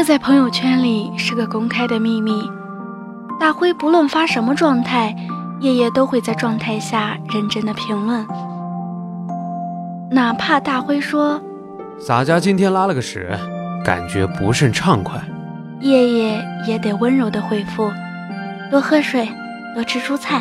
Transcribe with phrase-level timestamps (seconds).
[0.00, 2.50] 这在朋友圈里是个公开的秘密。
[3.38, 5.14] 大辉不论发什么状态，
[5.60, 8.26] 夜夜都会在状态下认真的评论，
[10.10, 11.38] 哪怕大辉说
[12.00, 13.38] 洒家今天拉了个屎，
[13.84, 15.20] 感觉不甚畅快，
[15.80, 17.92] 夜夜也得温柔的回复，
[18.70, 19.28] 多喝水，
[19.74, 20.40] 多吃蔬菜，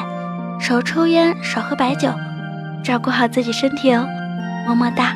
[0.57, 2.09] 少抽烟，少喝白酒，
[2.81, 4.07] 照顾好自己身体哦，
[4.65, 5.13] 么么哒。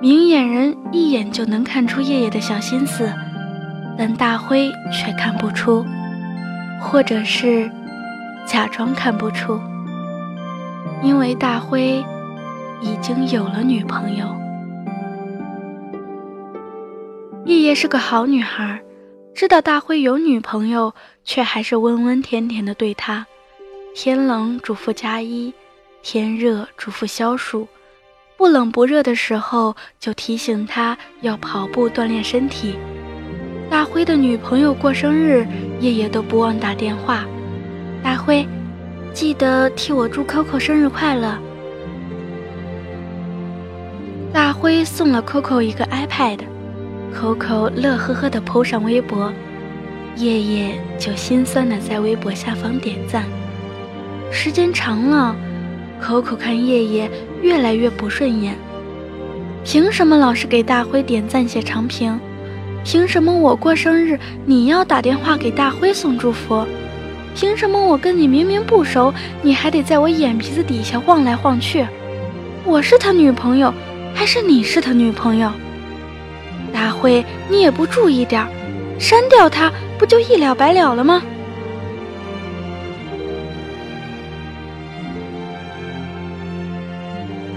[0.00, 3.10] 明眼人一眼就能看出叶叶的小心思，
[3.96, 5.84] 但大辉却看不出，
[6.80, 7.70] 或者是
[8.44, 9.58] 假装看不出，
[11.02, 12.04] 因为大辉
[12.82, 14.26] 已经有了女朋友。
[17.46, 18.82] 叶叶是个好女孩，
[19.34, 23.26] 知道大辉有女朋友，却还是温温甜甜的对他，
[23.94, 25.54] 天冷嘱咐加衣，
[26.02, 27.66] 天热嘱咐消暑。
[28.36, 32.76] 不冷不热的时候，就提醒他要跑步锻炼身体。
[33.70, 35.46] 大辉的女朋友过生日，
[35.80, 37.24] 夜夜都不忘打电话。
[38.02, 38.46] 大辉，
[39.12, 41.36] 记得替我祝 Coco 生日快乐。
[44.32, 49.32] 大辉送了 Coco 一个 iPad，Coco 乐呵呵地 PO 上微博，
[50.16, 53.24] 夜夜就心酸地在微博下方点赞。
[54.30, 55.34] 时间长了。
[56.00, 57.10] 口口看叶叶
[57.42, 58.54] 越来越不顺眼，
[59.64, 62.18] 凭什么老是给大辉点赞写长评？
[62.84, 66.64] 凭什么我过生日你要打电话给大辉送祝福？
[67.34, 71.86] 凭什么我跟你明明不熟，你还得在我眼皮子底下晃来晃去？
[72.64, 73.74] 我是他女朋友，
[74.14, 75.50] 还是你是他女朋友？
[76.72, 78.46] 大辉，你也不注意点
[78.98, 81.22] 删掉他不就一了百了了吗？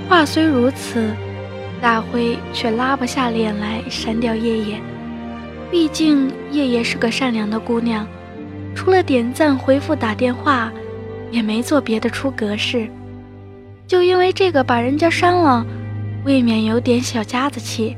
[0.09, 1.13] 话虽如此，
[1.79, 4.81] 大辉却拉不下脸来删掉叶叶。
[5.69, 8.07] 毕竟叶叶是个善良的姑娘，
[8.75, 10.71] 除了点赞、回复、打电话，
[11.29, 12.89] 也没做别的出格事。
[13.85, 15.63] 就因为这个把人家删了，
[16.25, 17.95] 未免有点小家子气。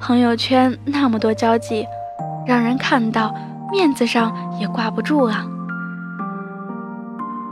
[0.00, 1.86] 朋友圈那么多交际，
[2.44, 3.32] 让人看到
[3.70, 5.46] 面子上也挂不住啊。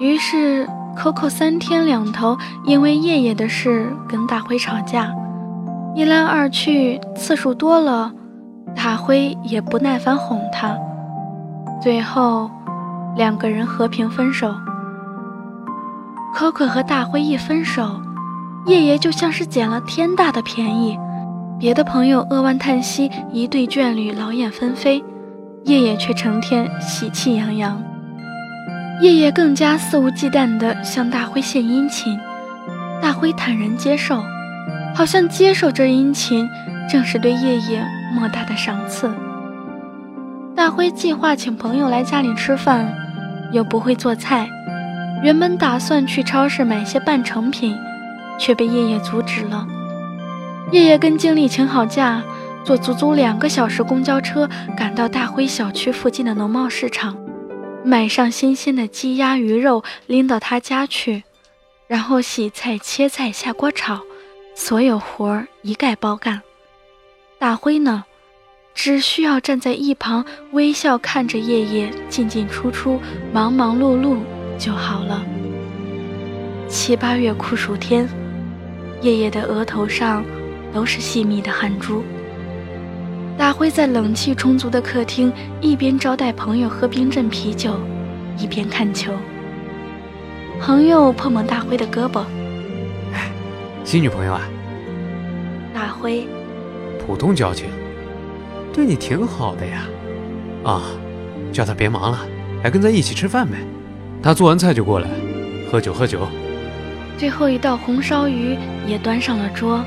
[0.01, 0.69] 于是。
[0.97, 5.15] Coco 三天两头因为叶叶的事跟大辉吵架，
[5.95, 8.13] 一来二去次数多了，
[8.75, 10.77] 大辉也不耐烦哄他，
[11.81, 12.51] 最后
[13.17, 14.55] 两个人和平分手。
[16.35, 18.01] Coco 和大辉一分手，
[18.67, 20.99] 叶叶就像是捡了天大的便宜，
[21.59, 25.03] 别的朋友扼腕叹息，一对眷侣劳燕分飞，
[25.65, 27.83] 叶叶却成天喜气洋洋。
[29.01, 32.19] 叶叶更加肆无忌惮地向大辉献殷勤，
[33.01, 34.21] 大辉坦然接受，
[34.93, 36.49] 好像接受这殷勤
[36.91, 39.09] 正是对叶叶莫大的赏赐。
[40.57, 42.93] 大辉计划请朋友来家里吃饭，
[43.53, 44.51] 又不会做菜，
[45.23, 47.77] 原本打算去超市买些半成品，
[48.37, 49.65] 却被叶叶阻止了。
[50.73, 52.21] 叶叶跟经理请好假，
[52.65, 57.15] 坐足足两个小时公交车赶到大辉小区附近的农贸市场。
[57.85, 61.23] 买上新鲜的鸡鸭鱼肉，拎到他家去，
[61.87, 64.01] 然后洗菜、切菜、下锅炒，
[64.55, 66.43] 所有活儿一概包干。
[67.39, 68.05] 大辉呢，
[68.75, 73.01] 只需要站在一旁微笑看着叶叶进进出出、
[73.33, 74.19] 忙忙碌碌
[74.59, 75.25] 就好了。
[76.69, 78.07] 七八月酷暑天，
[79.01, 80.23] 叶叶的额头上
[80.75, 82.03] 都是细密的汗珠。
[83.39, 87.79] 大辉在冷气充足的客厅，一边招待朋友喝冰镇啤酒，
[88.37, 89.13] 一边看球。
[90.61, 92.25] 朋友碰碰大辉的胳膊
[93.15, 93.31] ：“哎，
[93.85, 94.43] 新女朋友啊？”
[95.73, 96.27] 大辉
[97.07, 97.69] ：“普通交情，
[98.73, 99.85] 对你挺好的呀。
[100.65, 100.83] 啊，
[101.53, 102.19] 叫他别忙了，
[102.65, 103.57] 来跟咱一起吃饭呗。
[104.21, 105.09] 他做完菜就过来，
[105.71, 106.27] 喝酒喝酒。”
[107.17, 109.81] 最后一道红烧鱼也端上了桌，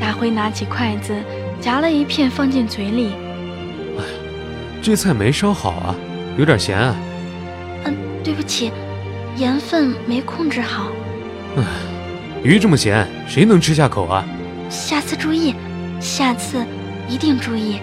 [0.00, 1.14] 大辉拿起筷子。
[1.60, 3.12] 夹了一片放进嘴里，
[3.98, 4.04] 哎，
[4.80, 5.94] 这菜没烧好啊，
[6.38, 6.96] 有点咸啊。
[7.84, 8.72] 嗯，对不起，
[9.36, 10.90] 盐分没控制好。
[11.56, 11.62] 哎，
[12.42, 14.24] 鱼这么咸，谁能吃下口啊？
[14.70, 15.54] 下次注意，
[16.00, 16.64] 下次
[17.08, 17.78] 一定注意。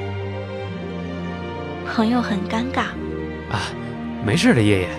[1.85, 2.81] 朋友很尴尬。
[3.51, 3.61] 啊，
[4.25, 4.89] 没事的，叶叶，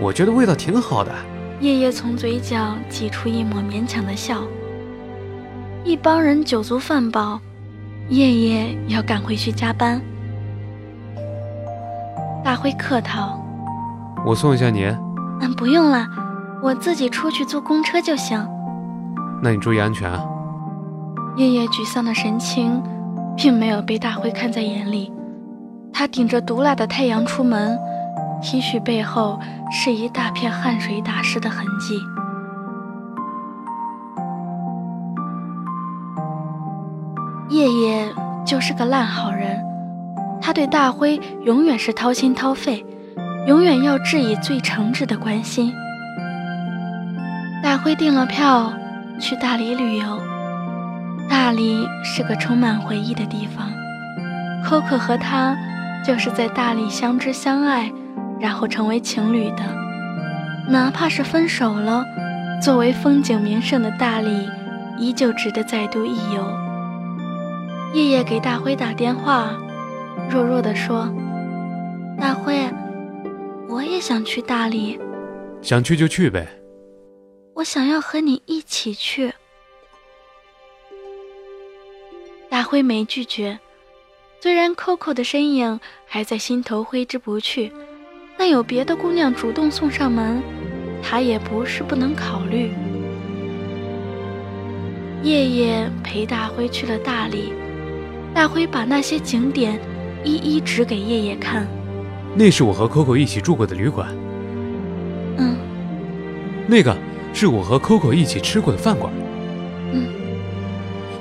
[0.00, 1.12] 我觉得味道挺好的。
[1.60, 4.42] 叶叶从嘴角挤出一抹勉强的笑。
[5.84, 7.40] 一帮人酒足饭饱。
[8.08, 10.00] 夜夜要赶回去加班，
[12.44, 13.40] 大辉客套
[14.26, 14.84] ：“我送一下你。
[15.40, 16.06] ”“嗯，不用了，
[16.62, 18.46] 我自己出去坐公车就行。
[19.42, 20.22] ”“那你注意安全啊。”
[21.36, 22.82] 夜夜沮丧的神情，
[23.36, 25.10] 并没有被大辉看在眼里。
[25.92, 27.78] 他顶着毒辣的太阳出门
[28.42, 29.40] ，T 恤背后
[29.70, 31.98] 是一大片汗水打湿的痕迹。
[37.62, 38.08] 叶叶
[38.44, 39.56] 就是个烂好人，
[40.40, 42.84] 他对大辉永远是掏心掏肺，
[43.46, 45.72] 永远要致以最诚挚的关心。
[47.62, 48.72] 大辉订了票
[49.20, 50.20] 去大理旅游，
[51.30, 53.70] 大理是个充满回忆的地方。
[54.64, 55.56] Coco 和他
[56.04, 57.92] 就是在大理相知相爱，
[58.40, 59.62] 然后成为情侣的。
[60.68, 62.04] 哪怕是分手了，
[62.60, 64.48] 作为风景名胜的大理，
[64.98, 66.44] 依旧值得再度一游。
[67.94, 69.54] 叶叶给大辉打电话，
[70.30, 71.12] 弱弱地说
[72.18, 72.58] ：“大辉，
[73.68, 74.98] 我也想去大理，
[75.60, 76.48] 想去就去呗。”
[77.54, 79.30] 我想要和你一起去。
[82.48, 83.58] 大辉没拒绝，
[84.40, 87.70] 虽然 Coco 的身影还在心头挥之不去，
[88.38, 90.42] 但有别的姑娘主动送上门，
[91.02, 92.72] 他也不是不能考虑。
[95.22, 97.52] 夜夜陪大辉去了大理，
[98.34, 99.78] 大辉把那些景点
[100.24, 101.66] 一一指给夜夜看。
[102.34, 104.08] 那是我和 Coco 一起住过的旅馆。
[105.38, 105.56] 嗯。
[106.66, 106.96] 那个。
[107.34, 109.10] 是我和 Coco 一起吃过的饭馆，
[109.90, 110.06] 嗯，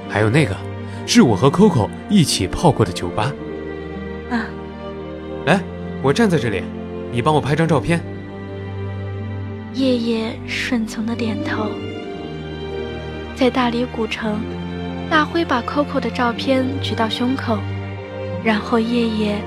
[0.10, 0.54] 还有那个，
[1.08, 3.31] 是我和 Coco 一起泡过的酒吧，
[4.30, 4.44] 啊，
[5.46, 5.62] 来，
[6.04, 6.62] 我站在这里，
[7.13, 8.02] 你帮我拍张照片。
[9.74, 11.68] 叶叶顺从的点头。
[13.34, 14.42] 在大理古城，
[15.12, 17.60] 大辉把 Coco 的照片举到胸口，
[18.46, 19.42] 然后夜夜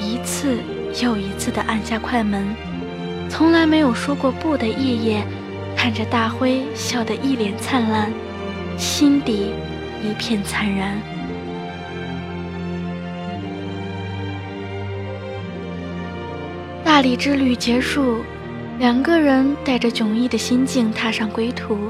[0.00, 0.58] 一次
[1.00, 2.44] 又一次的按下快门，
[3.30, 5.24] 从来没有说过不的夜夜。
[5.76, 8.10] 看着大辉笑得一脸灿烂，
[8.76, 9.52] 心底
[10.02, 10.98] 一片惨然。
[16.82, 18.24] 大理之旅结束，
[18.80, 21.88] 两个人带着迥异的心境踏上归途。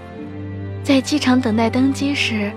[0.83, 2.53] 在机场等待登机时，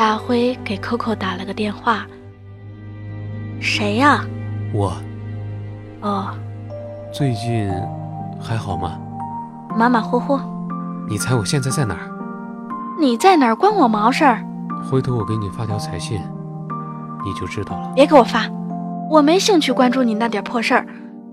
[0.00, 2.06] 大辉给 Coco 打了个电话
[3.60, 4.24] ：“谁呀
[4.72, 4.94] ？”“我。
[6.00, 6.30] ”“哦。
[7.12, 7.70] ”“最近
[8.40, 8.98] 还好吗
[9.76, 10.40] ？”“马马虎虎。”
[11.06, 12.10] 你猜我现在在哪儿？
[12.98, 14.42] 你在哪儿关我毛事儿？
[14.90, 16.18] 回头我给你发条彩信，
[17.22, 17.92] 你就知道了。
[17.94, 18.46] 别给我发，
[19.10, 20.86] 我没兴趣关注你那点破事儿。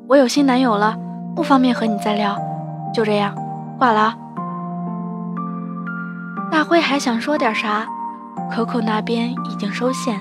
[0.09, 0.93] 我有新男友了，
[1.33, 2.37] 不方便和你再聊。
[2.93, 3.33] 就这样，
[3.79, 4.13] 挂了。
[6.51, 7.87] 大辉还想说点啥
[8.51, 10.19] ，Coco 那边已经收线，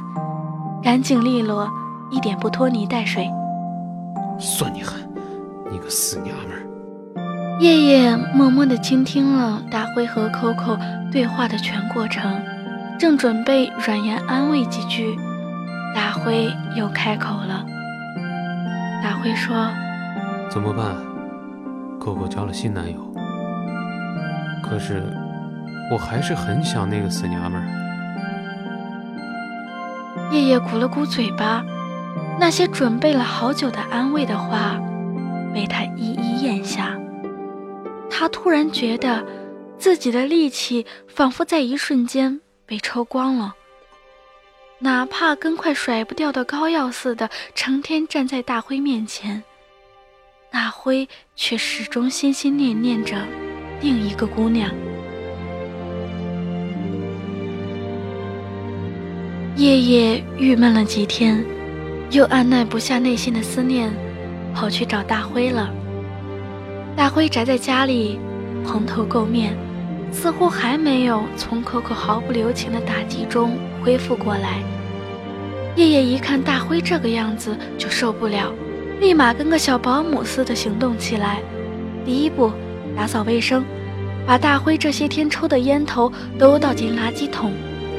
[0.82, 1.70] 干净利落，
[2.11, 3.28] 一点不拖泥带水。
[4.38, 5.00] 算你狠，
[5.70, 6.62] 你个死娘们儿！
[7.58, 10.78] 夜夜默默地倾听了大辉和 Coco
[11.11, 12.38] 对话的全过程，
[12.99, 15.17] 正准备软言安慰几句，
[15.94, 17.64] 大辉又开口了。
[19.02, 19.69] 大辉说
[20.50, 20.94] ：“怎么办
[21.99, 23.00] ？Coco 交了新男友，
[24.62, 25.02] 可是
[25.90, 27.67] 我还是很想那个死娘们儿。”
[30.37, 31.64] 夜夜鼓了鼓嘴巴，
[32.38, 34.78] 那些准备了好久的安慰的话，
[35.55, 36.95] 被他一一咽下。
[38.11, 39.25] 他突然觉得，
[39.78, 43.55] 自己的力气仿佛在一瞬间被抽光了。
[44.78, 49.43] 哪怕跟块甩不掉的膏药似的，成天站在大辉面前，
[50.50, 53.16] 大辉却始终心心念念着
[53.81, 54.71] 另一个姑娘。
[59.57, 61.43] 夜夜郁闷了几天，
[62.11, 63.91] 又按耐不下内心的思念，
[64.55, 65.73] 跑去找大辉了。
[66.95, 68.21] 大辉宅在家里，
[68.67, 69.57] 蓬头垢面，
[70.13, 74.59] 似乎还没有从 Coco 毫不留情的打击中恢复过来。
[75.75, 78.53] 夜夜一看大辉这个样子就受不了，
[79.01, 81.41] 立马跟个小保姆似的行动起来。
[82.05, 82.53] 第一步，
[82.95, 83.65] 打扫卫生，
[84.27, 87.53] 把大辉这些天抽的烟头都倒进垃圾桶，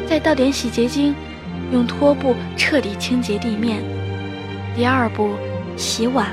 [0.07, 1.15] 再倒点洗洁精，
[1.71, 3.81] 用拖布彻底清洁地面。
[4.75, 5.31] 第二步，
[5.75, 6.27] 洗碗。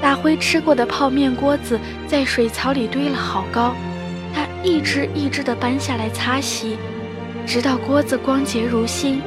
[0.00, 3.74] 大辉吃过的泡面锅子在水槽里堆了好高，
[4.32, 6.76] 他一只一只地搬下来擦洗，
[7.44, 9.20] 直到锅子光洁如新，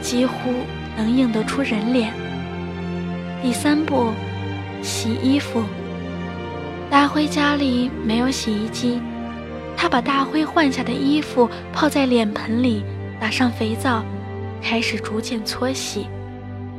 [0.00, 0.52] 几乎
[0.96, 2.12] 能映得出人脸。
[3.42, 4.12] 第三步，
[4.80, 5.64] 洗衣服。
[6.88, 9.00] 大辉家里没有洗衣机，
[9.76, 12.84] 他把大辉换下的衣服泡在脸盆里，
[13.18, 14.04] 打上肥皂，
[14.62, 16.06] 开始逐渐搓洗，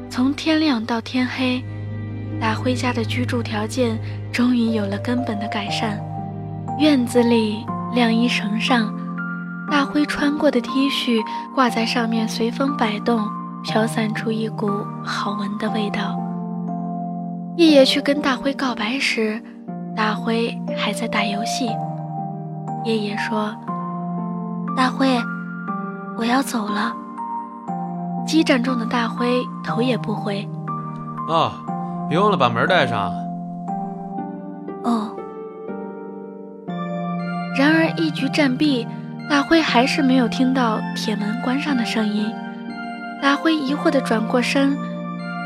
[0.09, 1.63] 从天亮到天黑。
[2.39, 3.97] 大辉家的居住条件
[4.31, 6.01] 终于有了根本的改善。
[6.79, 7.63] 院子里
[7.93, 8.91] 晾衣绳上，
[9.69, 11.21] 大辉穿过的 T 恤
[11.53, 13.23] 挂在上面，随风摆动，
[13.63, 14.67] 飘散出一股
[15.03, 16.19] 好闻的味道。
[17.57, 19.39] 叶叶去跟大辉告白时，
[19.95, 21.69] 大辉还在打游戏。
[22.83, 23.55] 叶叶说
[24.75, 25.07] ：“大辉，
[26.17, 26.93] 我要走了。”
[28.25, 30.47] 激战中的大辉头也不回。
[31.29, 31.51] 哦，
[32.09, 33.13] 别忘了把门带上。
[34.83, 35.15] 哦。
[37.57, 38.87] 然而一局战毕。
[39.29, 42.29] 大辉还是没有听到铁门关上的声音。
[43.21, 44.77] 大辉疑惑地转过身，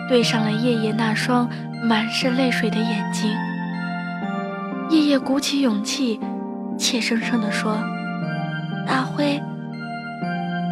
[0.09, 1.47] 对上了夜夜那双
[1.83, 3.31] 满是泪水的眼睛。
[4.89, 6.19] 夜夜鼓起勇气，
[6.75, 7.77] 怯生生地说
[8.85, 9.39] ：“大辉，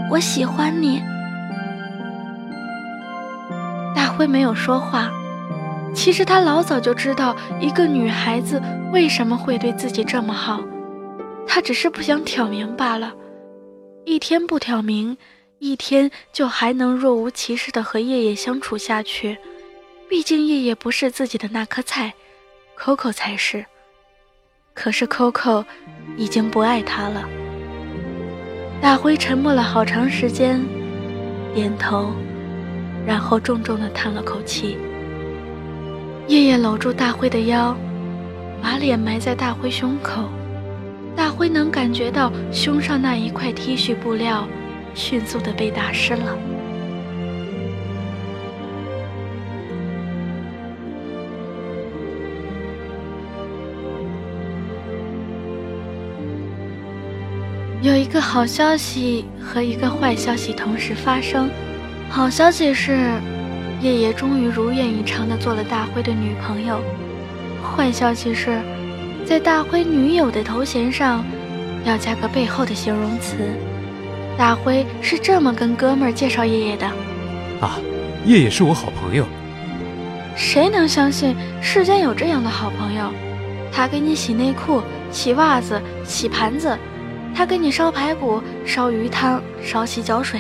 [0.10, 1.02] 我喜欢你。”
[4.16, 5.12] 辉没有说话。
[5.94, 10.64] 其实他老早就知道一个女孩子为什么会对自己这么好。
[11.48, 13.14] 他只是不想挑明罢了，
[14.04, 15.18] 一天不挑明，
[15.60, 19.38] 一天就还能若无其事地和夜夜相处下去。
[20.10, 22.14] 毕竟夜夜不是自己的那颗菜
[22.78, 23.66] ，Coco 才是。
[24.74, 25.64] 可是 Coco
[26.18, 27.24] 已经不爱他了。
[28.82, 30.62] 大辉沉默了好长时间，
[31.54, 32.12] 点头，
[33.06, 34.78] 然后重重地叹了口气。
[36.28, 37.76] 叶叶搂住大辉的腰，
[38.62, 40.24] 把脸埋在大辉胸口。
[41.16, 44.48] 大辉能感觉到胸上那一块 T 恤布料
[44.94, 46.38] 迅速的被打湿了。
[57.82, 61.50] 有一个好消息和一个坏消息同时发生。
[62.10, 63.10] 好消息是，
[63.82, 66.80] 叶爷终于如愿以偿的做了大辉的女朋友。
[67.64, 68.60] 坏消息是。
[69.26, 71.26] 在大辉女友的头衔上，
[71.84, 73.38] 要加个背后的形容词。
[74.38, 76.86] 大辉是这么跟哥们儿介绍叶叶的：
[77.60, 77.80] 啊，
[78.24, 79.26] 叶叶是我好朋友。
[80.36, 83.12] 谁能相信世间有这样的好朋友？
[83.72, 86.78] 他给你洗内裤、洗袜子、洗盘子，
[87.34, 90.40] 他给你烧排骨、烧鱼汤、烧洗脚水，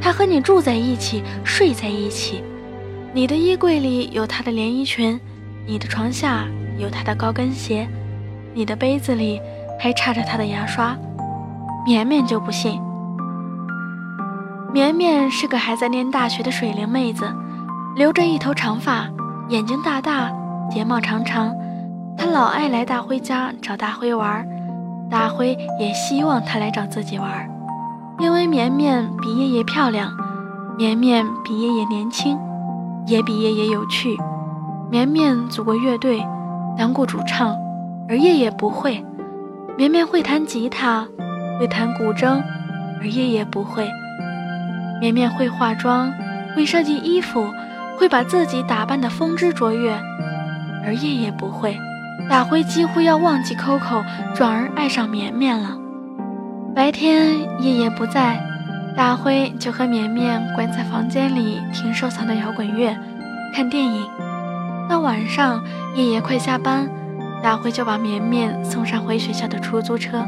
[0.00, 2.42] 他和你住在一起、睡在一起。
[3.12, 5.20] 你的衣柜里有他的连衣裙，
[5.66, 6.46] 你的床下
[6.78, 7.88] 有他的高跟鞋。
[8.54, 9.40] 你的杯子里
[9.78, 10.96] 还插着他的牙刷，
[11.84, 12.80] 绵绵就不信。
[14.72, 17.24] 绵绵是个还在念大学的水灵妹子，
[17.96, 19.08] 留着一头长发，
[19.48, 20.30] 眼睛大大，
[20.70, 21.54] 睫毛长长。
[22.16, 24.46] 她老爱来大辉家找大辉玩，
[25.10, 27.48] 大辉也希望她来找自己玩，
[28.20, 30.12] 因为绵绵比叶叶漂亮，
[30.76, 32.38] 绵绵比叶叶年轻，
[33.06, 34.14] 也比叶叶有趣。
[34.90, 36.22] 绵绵组过乐队，
[36.76, 37.56] 当过主唱。
[38.08, 39.02] 而叶叶不会，
[39.78, 41.06] 绵绵会弹吉他，
[41.58, 42.42] 会弹古筝，
[43.00, 43.88] 而叶叶不会。
[45.00, 46.12] 绵绵会化妆，
[46.54, 47.46] 会设计衣服，
[47.96, 49.92] 会把自己打扮得风姿卓越，
[50.84, 51.78] 而叶叶不会。
[52.28, 55.78] 大辉几乎要忘记 Coco，转而爱上绵绵了。
[56.72, 58.40] 白天夜夜不在，
[58.96, 62.96] 大辉就和绵绵关在房间里听收藏的摇滚乐，
[63.52, 64.08] 看电影。
[64.88, 65.62] 到晚上，
[65.96, 66.88] 夜夜快下班。
[67.42, 70.24] 大辉就把绵绵送上回学校的出租车，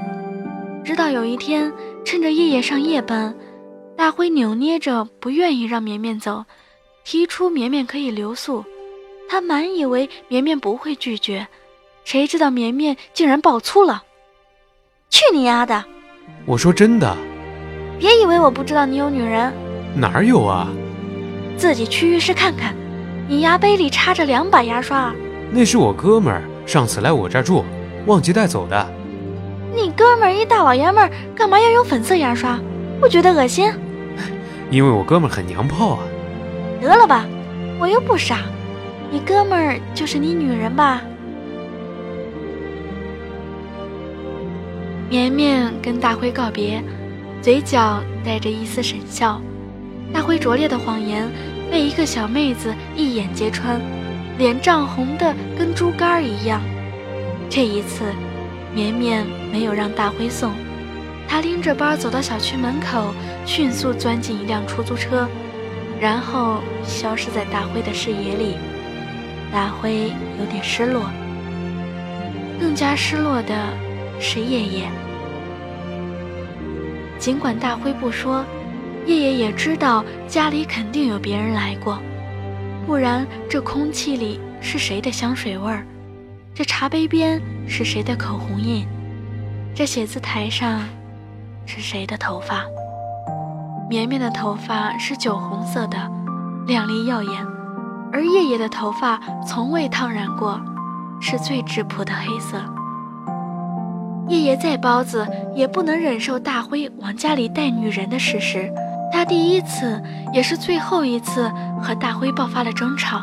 [0.82, 1.70] 直到有一天，
[2.04, 3.34] 趁着夜夜上夜班，
[3.96, 6.44] 大辉扭捏着不愿意让绵绵走，
[7.04, 8.64] 提出绵绵可以留宿。
[9.28, 11.46] 他满以为绵绵不会拒绝，
[12.04, 14.02] 谁知道绵绵竟然爆粗了
[15.11, 15.84] ：“去你丫的！”
[16.45, 17.17] 我说真的，
[17.99, 19.52] 别以为我不知道你有女人，
[19.95, 20.69] 哪儿有啊？
[21.57, 22.75] 自己去浴室看看，
[23.29, 25.12] 你牙杯里插着两把牙刷。
[25.50, 26.43] 那是我哥们儿。
[26.64, 27.64] 上次来我这儿住，
[28.07, 28.88] 忘记带走的。
[29.75, 32.59] 你哥们儿一大老爷们儿，干嘛要用粉色牙刷？
[33.00, 33.73] 不觉得恶心？
[34.71, 35.99] 因为我哥们儿很娘炮啊。
[36.81, 37.26] 得了吧，
[37.81, 38.38] 我又不傻。
[39.11, 41.02] 你哥们儿就是你女人吧？
[45.12, 46.83] 绵绵跟大辉告别，
[47.42, 49.38] 嘴角带着一丝神笑。
[50.11, 51.31] 大辉拙劣的谎言
[51.71, 53.78] 被一个小妹子一眼揭穿。
[54.38, 56.62] 脸涨红的跟猪肝一样。
[57.50, 58.04] 这一次，
[58.75, 60.52] 绵绵没有让大辉送，
[61.28, 63.12] 他拎着包走到小区门口，
[63.45, 65.28] 迅速钻进一辆出租车，
[66.00, 68.54] 然后消失在大辉的视野里。
[69.52, 71.04] 大辉有点失落，
[72.59, 73.54] 更加失落的
[74.23, 74.88] 是叶叶。
[77.19, 78.45] 尽管大辉不说，
[79.05, 81.99] 叶叶也知道家里肯定有别人来过。
[82.87, 85.85] 不然，这空气里是谁的香水味儿？
[86.55, 88.87] 这茶杯边是谁的口红印？
[89.75, 90.83] 这写字台上
[91.67, 92.64] 是谁的头发。
[93.91, 95.99] 绵绵的头发是酒红色的，
[96.67, 97.47] 亮丽耀眼，
[98.12, 100.61] 而叶叶的头发从未烫染过，
[101.21, 102.62] 是最质朴的黑色。
[104.29, 108.73] 叶叶再包子也不能忍受大辉往家里带女人的事实，
[109.12, 110.02] 他第一次
[110.33, 111.50] 也是最后一次
[111.83, 113.21] 和大辉爆发了争吵。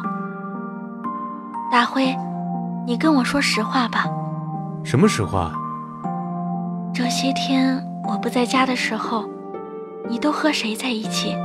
[1.72, 2.16] 大辉，
[2.86, 4.06] 你跟我说实话吧。
[4.84, 5.52] 什么实话？
[6.94, 9.26] 这些天我不在家的时候，
[10.10, 11.36] 你都和谁在一起？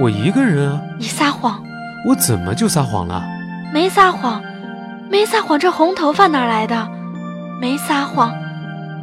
[0.00, 0.80] 我一个人啊。
[0.98, 1.62] 你撒谎！
[2.06, 3.24] 我怎么就撒谎了？
[3.72, 4.42] 没撒谎，
[5.10, 5.58] 没撒谎。
[5.58, 6.88] 这红头发哪来的？
[7.60, 8.32] 没撒谎，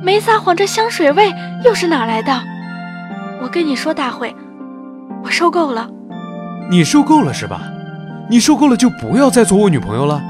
[0.05, 0.55] 没撒谎。
[0.55, 1.33] 这香水味
[1.63, 2.31] 又是哪来的？
[3.41, 4.33] 我跟你说，大会，
[5.23, 5.89] 我受够了。
[6.69, 7.61] 你受够了是吧？
[8.29, 10.21] 你受够了就不要再做我女朋友了。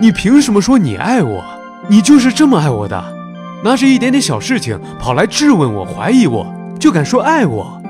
[0.00, 1.44] 你凭什么说你爱我？
[1.88, 3.04] 你就是这么爱我的？
[3.64, 6.46] 拿着一点点小事情跑来质问我、怀疑我，
[6.78, 7.82] 就敢说爱我？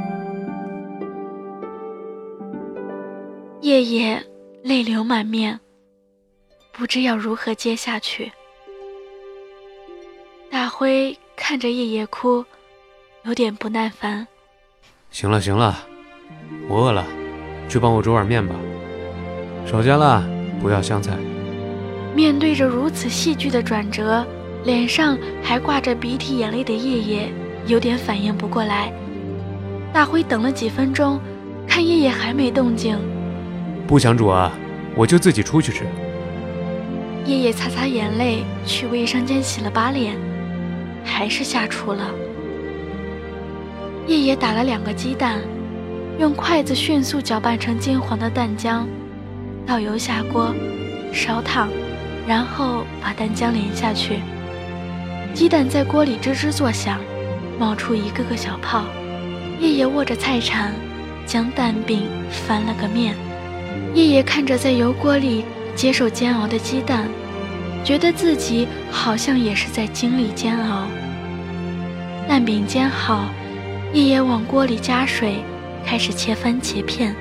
[3.60, 4.22] 夜夜
[4.62, 5.60] 泪流满面，
[6.72, 8.32] 不知要如何接下去。
[10.50, 12.44] 大辉看着夜夜哭，
[13.24, 14.26] 有点不耐烦。
[15.10, 15.78] 行了行了，
[16.68, 17.04] 我饿了，
[17.68, 18.54] 去帮我煮碗面吧。
[19.66, 20.24] 少加辣，
[20.60, 21.12] 不要香菜。
[22.14, 24.26] 面对着如此戏剧的转折，
[24.64, 27.32] 脸上还挂着鼻涕眼泪的夜夜
[27.66, 28.90] 有点反应不过来。
[29.92, 31.20] 大辉等了几分钟，
[31.66, 32.98] 看夜夜还没动静，
[33.86, 34.50] 不想煮啊，
[34.96, 35.84] 我就自己出去吃。
[37.26, 40.16] 夜夜擦擦眼泪，去卫生间洗了把脸，
[41.04, 42.10] 还是下厨了。
[44.06, 45.38] 叶叶打了两个鸡蛋，
[46.18, 48.84] 用筷子迅速搅拌成金黄的蛋浆，
[49.66, 50.54] 倒油下锅，
[51.12, 51.68] 烧烫。
[52.26, 54.18] 然后把蛋浆淋下去，
[55.32, 57.00] 鸡蛋在锅里吱吱作响，
[57.58, 58.84] 冒出一个个小泡。
[59.58, 60.74] 叶叶握着菜铲，
[61.24, 63.14] 将蛋饼翻了个面。
[63.94, 65.42] 叶叶看着在油锅里
[65.74, 67.08] 接受煎熬的鸡蛋，
[67.88, 70.86] 觉得自己好像也是在经历煎熬。
[72.28, 73.24] 蛋饼煎好，
[73.94, 75.42] 叶叶往锅里加水，
[75.86, 77.16] 开始切番茄片。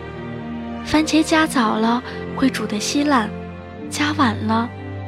[0.84, 2.04] 番茄加早了
[2.36, 3.30] 会煮得稀烂，
[3.90, 4.68] 加晚了。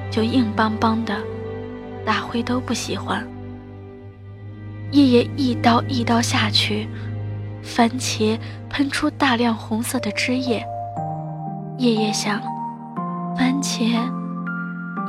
[0.09, 1.13] 就硬邦邦的，
[2.05, 3.27] 大辉都不喜欢。
[4.91, 6.87] 叶叶一刀一刀下去，
[7.61, 10.65] 番茄喷出大量红色的汁液。
[11.79, 12.41] 叶叶想，
[13.37, 13.99] 番茄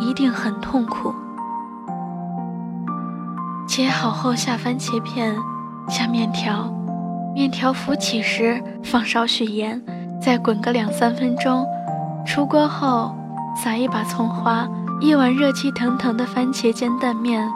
[0.00, 1.14] 一定很痛苦。
[3.68, 5.36] 切好后下番茄片，
[5.88, 6.72] 下面条，
[7.34, 9.80] 面条浮起时放少许盐，
[10.20, 11.64] 再滚个两三分钟。
[12.26, 13.14] 出锅后
[13.54, 14.68] 撒一把葱花。
[15.02, 17.48] 一碗热气腾腾的番茄煎蛋面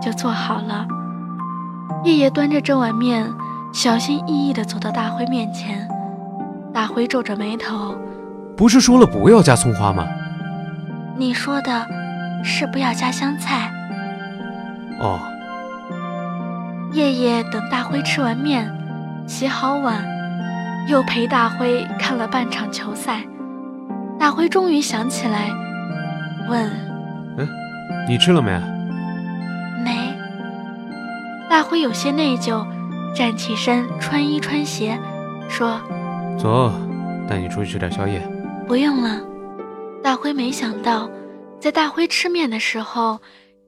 [0.00, 0.86] 就做好了。
[2.04, 3.28] 叶叶端着这碗面，
[3.72, 5.88] 小心翼翼地走到大辉面前。
[6.72, 7.96] 大辉皱着眉头
[8.56, 10.06] ：“不是说了不要加葱花吗
[11.16, 11.86] ？”“你说的
[12.42, 13.70] 是不要加香菜。
[14.98, 15.20] ”“哦。”
[16.92, 18.70] 夜夜等大辉吃完面，
[19.26, 20.04] 洗好碗，
[20.88, 23.22] 又陪大辉看了半场球赛。
[24.18, 25.50] 大辉终于想起来，
[26.48, 26.70] 问。
[27.38, 27.48] 嗯
[28.06, 28.60] 你吃了没？
[29.82, 30.14] 没。
[31.48, 32.66] 大辉有些内疚，
[33.14, 34.98] 站起身，穿衣穿鞋，
[35.48, 35.80] 说
[36.36, 36.72] ：“走，
[37.28, 38.20] 带你出去吃点宵夜。”
[38.68, 39.18] 不用了。
[40.02, 41.08] 大辉没想到，
[41.60, 43.20] 在大辉吃面的时候，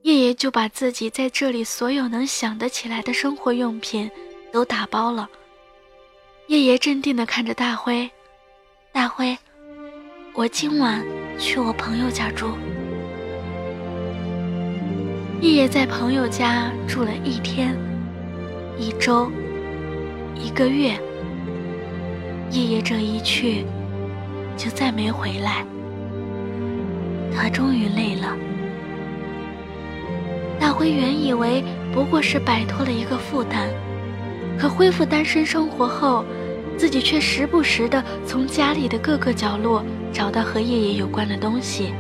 [0.03, 4.11] 叶叶就把自己在这里所有能想得起来的生活用品
[4.53, 5.29] 都打包了。
[6.49, 8.11] 叶叶镇定地看着大辉
[8.93, 9.39] ：“大辉，
[10.35, 11.03] 我今晚
[11.39, 12.49] 去我朋友家住。”
[15.41, 17.77] 叶叶在朋友家住了一天、
[18.77, 19.31] 一周、
[20.35, 20.99] 一个月。
[22.51, 23.65] 叶叶这一去，
[24.57, 25.65] 就再没回来。
[27.37, 28.37] 他终于累了。
[30.59, 33.69] 大辉原以为不过是摆脱了一个负担，
[34.59, 36.25] 可恢复单身生活后，
[36.79, 41.93] 自己却时不时的从家里的各个角落找到和叶叶有关的东西。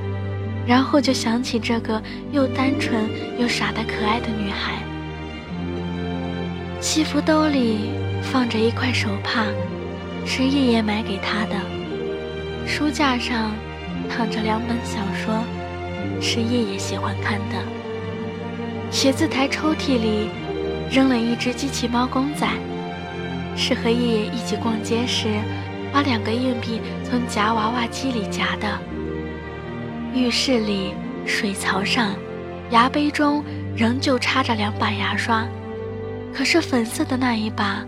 [0.66, 3.04] 然后就想起这个又单纯
[3.38, 4.82] 又傻的可爱的女孩。
[6.80, 7.90] 西服兜里
[8.22, 9.44] 放着一块手帕，
[10.24, 11.56] 是叶叶买给他的。
[12.66, 13.52] 书架上
[14.08, 15.44] 躺着两本小说，
[16.20, 17.56] 是夜夜喜欢看的。
[18.90, 20.28] 写字台抽屉里
[20.90, 22.46] 扔了一只机器猫公仔，
[23.56, 25.28] 是和夜夜一起逛街时
[25.92, 28.78] 把两个硬币从夹娃娃机里夹的。
[30.14, 30.94] 浴室里，
[31.26, 32.14] 水槽上，
[32.70, 33.44] 牙杯中
[33.76, 35.44] 仍旧插着两把牙刷，
[36.32, 37.84] 可是粉色的那一把，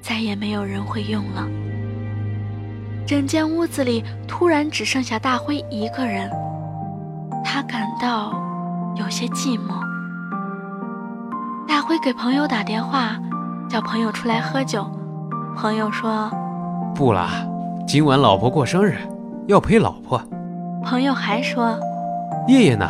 [0.00, 1.48] 再也没有人会用了。
[3.06, 6.30] 整间屋子里突然只剩下大辉一个人，
[7.44, 8.32] 他感到
[8.96, 9.74] 有些寂寞。
[11.66, 13.16] 大辉给朋友打电话，
[13.68, 14.86] 叫朋友出来喝酒。
[15.56, 16.30] 朋友说
[16.94, 17.30] ：“不啦，
[17.86, 18.96] 今晚老婆过生日，
[19.46, 20.22] 要陪老婆。”
[20.84, 21.78] 朋友还说
[22.48, 22.88] ：“夜夜呢？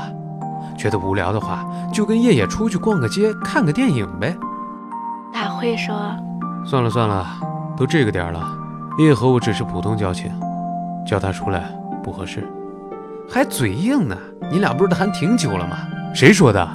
[0.77, 4.37] 觉得无聊的话，就跟夜夜出去逛个街，看个电影呗。”
[5.33, 5.95] 大辉说
[6.65, 7.27] ：“算了算了，
[7.77, 8.41] 都这个点了，
[8.99, 10.31] 爷爷和我只是普通交情，
[11.07, 11.65] 叫他出来
[12.03, 12.47] 不合适。
[13.31, 14.17] 还嘴硬呢？
[14.51, 15.79] 你俩不是谈挺久了吗？
[16.15, 16.69] 谁说的？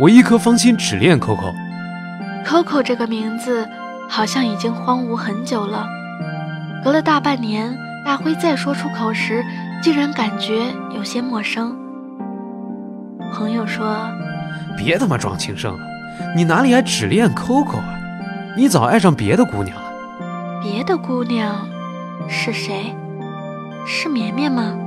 [0.00, 1.52] 我一颗芳心只恋 Coco。
[2.44, 3.68] Coco 这个名字。”
[4.10, 5.86] 好像已经荒芜很久了。
[6.82, 9.44] 隔了大半年，大辉再说出口时，
[9.80, 11.76] 竟然感觉有些陌生。
[13.32, 13.96] 朋友说
[14.76, 15.86] ：“别他妈装情圣了，
[16.34, 18.00] 你哪里还只恋 Coco 啊？
[18.56, 19.89] 你早爱上别的姑娘了。”
[20.62, 21.66] 别的姑娘
[22.28, 22.94] 是谁？
[23.86, 24.78] 是绵绵吗？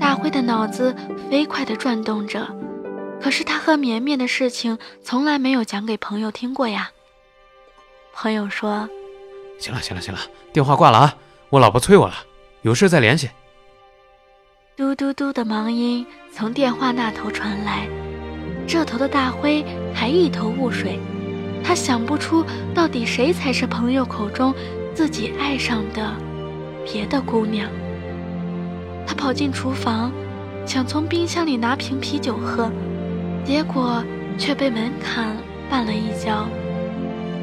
[0.00, 0.94] 大灰的脑子
[1.30, 2.44] 飞快地转动着，
[3.20, 6.90] 可是他和绵绵的事情从来没有讲给朋友听过呀。
[8.12, 8.88] 朋友说
[9.60, 10.18] ：“行了，行了，行了，
[10.52, 11.16] 电话挂了啊！
[11.50, 12.14] 我老婆催我了，
[12.62, 13.30] 有事再联系。”
[14.76, 17.86] 嘟嘟嘟的忙音从电话那头传来，
[18.66, 20.98] 这头的大灰还一头雾水，
[21.64, 22.44] 他想不出
[22.74, 24.54] 到底谁才是朋友口中
[24.94, 26.14] 自己爱上的
[26.84, 27.68] 别的姑娘。
[29.06, 30.12] 他跑进厨房，
[30.66, 32.70] 想从冰箱里拿瓶啤酒喝，
[33.44, 34.02] 结果
[34.38, 35.36] 却被门槛
[35.70, 36.46] 绊了一跤。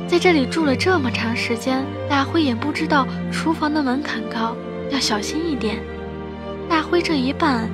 [0.07, 4.55] 在这里住了这么长时间，大辉也不知道厨房的门槛高，
[4.89, 5.79] 要小心一点。
[6.67, 7.67] 大辉这一绊，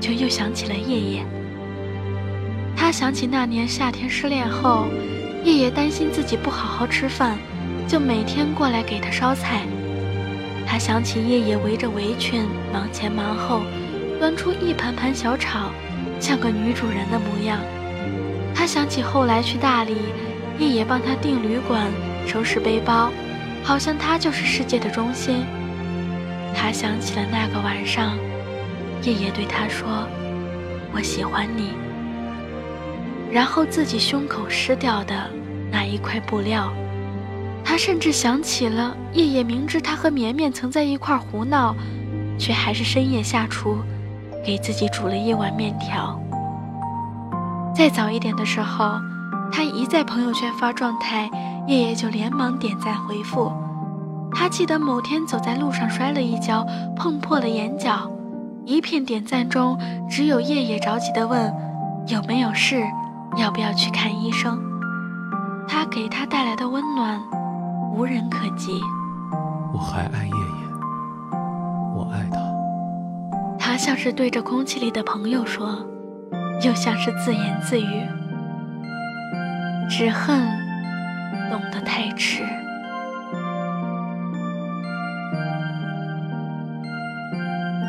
[0.00, 1.26] 就又想起了夜夜。
[2.76, 4.86] 他想起那年夏天失恋后，
[5.44, 7.36] 夜夜担心自己不好好吃饭，
[7.86, 9.60] 就每天过来给他烧菜。
[10.66, 13.60] 他想起夜夜围着围裙忙前忙后，
[14.18, 15.70] 端出一盘盘小炒，
[16.18, 17.58] 像个女主人的模样。
[18.54, 19.96] 他想起后来去大理。
[20.56, 21.90] 夜夜帮他订旅馆、
[22.28, 23.10] 收拾背包，
[23.64, 25.44] 好像他就是世界的中心。
[26.54, 28.16] 他想起了那个晚上，
[29.02, 30.08] 夜夜对他说
[30.94, 31.72] ：“我喜欢你。”
[33.34, 35.28] 然后自己胸口湿掉的
[35.68, 36.72] 那一块布料。
[37.64, 41.74] 他甚至想起了夜夜明知他和绵绵曾在一块胡闹，
[42.38, 43.78] 却还是深夜下厨，
[44.46, 46.16] 给自己煮了一碗面条。
[47.74, 48.94] 再早一点的时候。
[49.52, 51.30] 他一在朋友圈发状态，
[51.68, 53.52] 夜夜就连忙点赞回复。
[54.32, 56.66] 他记得某天走在路上摔了一跤，
[56.96, 58.10] 碰破了眼角，
[58.64, 59.78] 一片点赞中
[60.10, 61.54] 只有夜夜着急地问
[62.08, 62.82] ：“有没有事？
[63.36, 64.60] 要不要去看医生？”
[65.66, 67.20] 他给他带来的温暖，
[67.92, 68.80] 无人可及。
[69.72, 70.66] 我还爱叶叶，
[71.94, 72.38] 我爱他。
[73.58, 75.78] 他像是对着空气里的朋友说，
[76.62, 78.06] 又像是自言自语。
[79.88, 80.40] 只恨
[81.50, 82.42] 懂得太迟。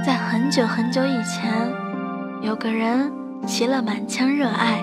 [0.05, 1.51] 在很久很久以前，
[2.41, 3.11] 有个人
[3.45, 4.79] 骑了满腔热爱，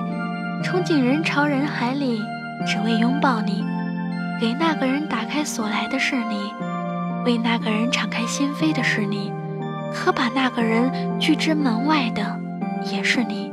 [0.62, 2.22] 冲进人潮人海里，
[2.66, 3.64] 只为拥抱你。
[4.40, 6.52] 给那个人打开锁来的是你，
[7.24, 9.32] 为那个人敞开心扉的是你，
[9.92, 12.40] 可把那个人拒之门外的
[12.90, 13.52] 也是你。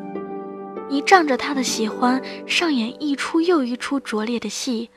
[0.89, 4.89] 你仗着他的喜欢，上演一出又一出拙劣的戏，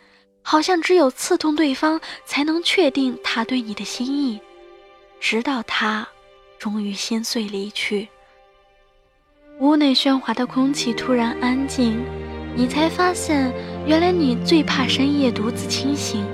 [0.42, 4.40] 好像只有刺痛对方，才能确定他对你的心意，
[5.20, 6.06] 直到他
[6.58, 8.08] 终于心碎离去。
[9.62, 11.96] 屋内喧哗的空气突然安静，
[12.52, 13.52] 你才发现，
[13.86, 16.24] 原来你最怕深夜独自清醒。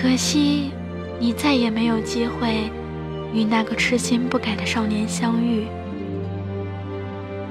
[0.00, 0.70] 可惜，
[1.18, 2.70] 你再也没有机会
[3.34, 5.66] 与那个痴心不改的少年相遇。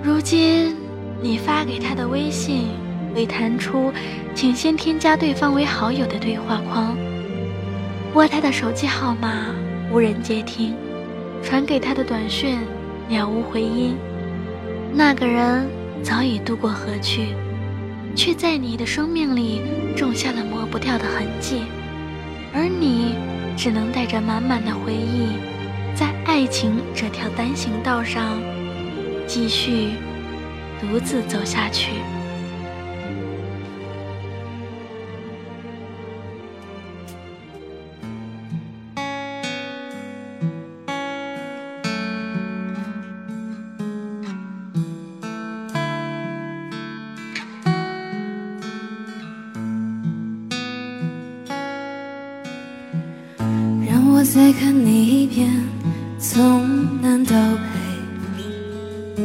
[0.01, 0.77] 如今。
[1.21, 2.69] 你发给他的微信
[3.13, 3.91] 会弹出
[4.33, 6.95] “请先添加对方为好友”的对话框，
[8.13, 9.47] 拨他的手机号码
[9.91, 10.73] 无人接听，
[11.43, 12.57] 传给他的短讯
[13.09, 13.97] 了无回音。
[14.93, 15.67] 那个人
[16.03, 17.35] 早已渡过河去，
[18.15, 19.61] 却在你的生命里
[19.95, 21.61] 种下了抹不掉的痕迹，
[22.53, 23.15] 而你
[23.55, 25.29] 只能带着满满的回忆，
[25.95, 28.39] 在爱情这条单行道上
[29.27, 29.89] 继续。
[30.81, 31.91] 独自走下去。
[54.31, 55.49] 再看你一遍，
[56.19, 57.33] 从南到
[59.15, 59.23] 北，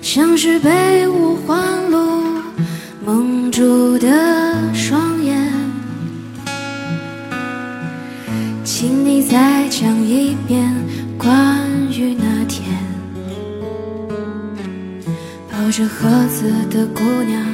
[0.00, 2.22] 像是被五环路
[3.04, 5.52] 蒙住的双眼。
[8.64, 10.74] 请你再讲一遍
[11.18, 12.66] 关于那天，
[15.52, 17.53] 抱着盒子的姑娘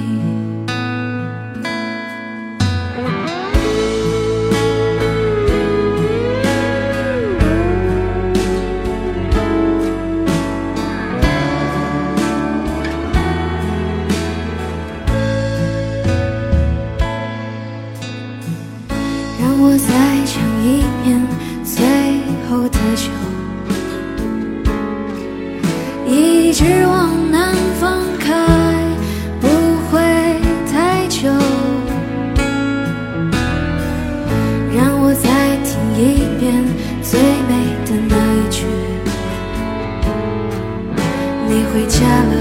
[41.73, 42.35] 回家了，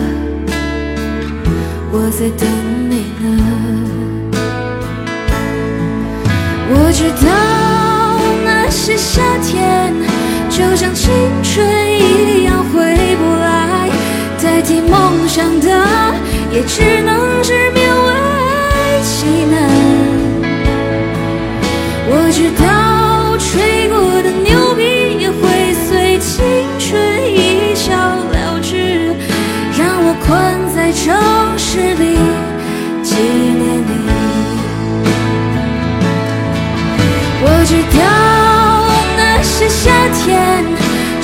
[1.92, 2.48] 我在等
[2.90, 3.26] 你呢。
[6.72, 7.28] 我知道
[8.44, 9.94] 那些夏天，
[10.50, 11.12] 就像青
[11.44, 11.64] 春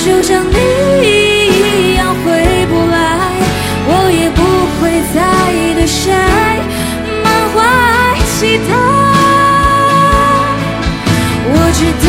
[0.06, 0.56] 就像你
[1.02, 2.26] 一样回
[2.66, 2.96] 不来，
[3.88, 4.40] 我也不
[4.78, 5.18] 会再
[5.74, 6.14] 对谁
[7.24, 7.56] 满怀
[8.24, 8.70] 期待。
[11.50, 12.08] 我知道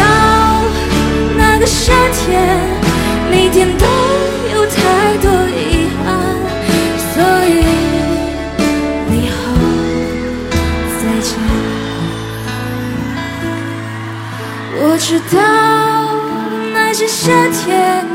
[17.27, 18.05] 夏天，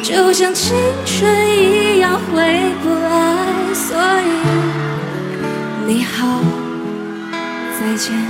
[0.00, 1.28] 就像青春
[1.60, 4.24] 一样回不来，所以
[5.88, 6.40] 你好，
[7.80, 8.29] 再见。